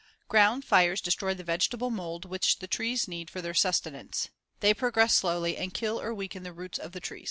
[0.27, 4.29] Ground fires destroy the vegetable mold which the trees need for their sustenance.
[4.59, 7.19] They progress slowly and kill or weaken the roots of the trees.